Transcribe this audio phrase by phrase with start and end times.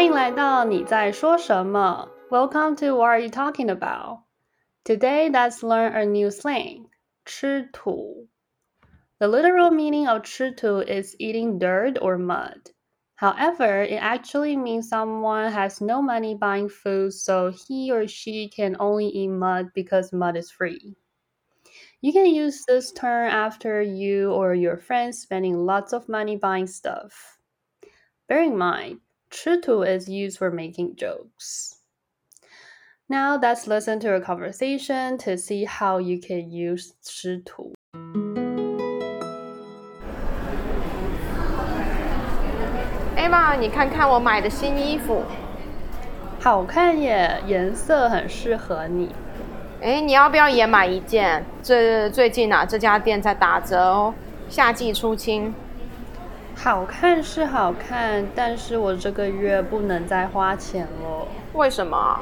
[0.00, 2.08] 欢迎来到你在说什么？
[2.30, 4.22] Welcome to What Are You Talking About?
[4.84, 6.88] Today, let's learn a new slang.
[7.24, 8.26] 吃土.
[9.18, 12.72] The literal meaning of 吃土 is eating dirt or mud.
[13.14, 18.76] However, it actually means someone has no money buying food, so he or she can
[18.80, 20.96] only eat mud because mud is free.
[22.02, 26.66] You can use this term after you or your friends spending lots of money buying
[26.66, 27.38] stuff.
[28.28, 29.00] Bear in mind,
[29.30, 31.72] 吃土 is used for making jokes.
[33.08, 37.74] Now let's listen to a conversation to see how you can use 吃土.
[43.16, 45.22] Ava，你看看我买的新衣服，
[46.40, 49.14] 好看耶，颜色很适合你。
[49.82, 51.44] 哎，你要不要也买一件？
[51.62, 54.14] 这最近啊，这家店在打折哦，
[54.48, 55.54] 夏季出清。
[56.55, 61.27] 好看是好看，但是我这个月不能再花钱了。
[61.53, 62.19] 为什么？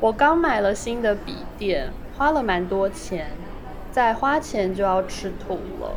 [0.00, 3.26] 我刚买了新的笔电，花了蛮多钱，
[3.90, 5.90] 再花钱就要吃土了。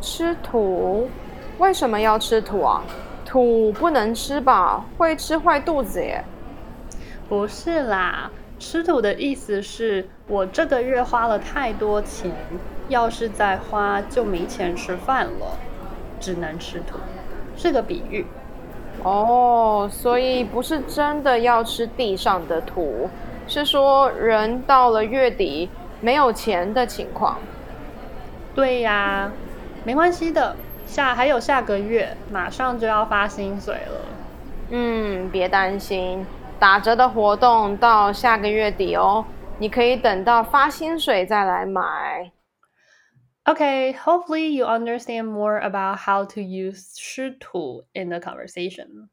[0.00, 1.08] 吃土？
[1.58, 2.82] 为什么要吃土啊？
[3.24, 4.84] 土不能吃吧？
[4.96, 6.24] 会吃坏肚子耶。
[7.28, 12.32] 不是啦，吃土的意思是我这个月花了太多钱，
[12.88, 15.58] 要是再花就没钱吃饭了，
[16.20, 16.98] 只能吃土，
[17.56, 18.26] 是个比喻。
[19.02, 23.08] 哦，所以不是真的要吃地上的土，
[23.48, 27.38] 是说人到了月底没有钱的情况。
[28.54, 29.32] 对呀，
[29.84, 30.54] 没关系的。
[30.86, 34.00] 下还有下个月，马上就要发薪水了。
[34.70, 36.26] 嗯，别担心，
[36.58, 39.24] 打折的活动到下个月底哦，
[39.58, 42.30] 你可以等到发薪水再来买。
[43.48, 49.08] Okay, hopefully you understand more about how to use 吃土 in the conversation.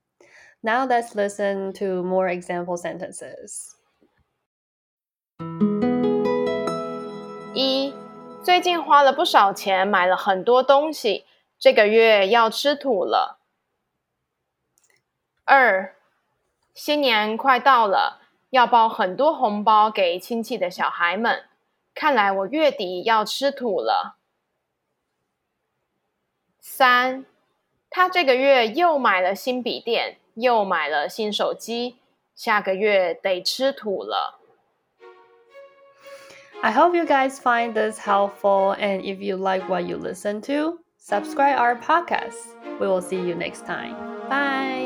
[0.61, 3.71] Now let's listen to more example sentences.
[7.55, 7.93] 一，
[8.43, 11.25] 最近花了不少钱买了很多东西，
[11.57, 13.39] 这个月要吃土了。
[15.45, 15.95] 二，
[16.73, 21.45] 新年快到了，要包很多红包给亲戚的小孩们。
[21.96, 24.16] 看来我月底要吃土了。
[26.60, 27.24] 三，
[27.90, 31.98] 他这个月又买了新笔电，又买了新手机，
[32.34, 34.38] 下个月得吃土了。
[36.62, 40.78] I hope you guys find this helpful, and if you like what you listen to.
[41.02, 42.54] subscribe our podcast.
[42.78, 43.96] We will see you next time.
[44.28, 44.85] Bye.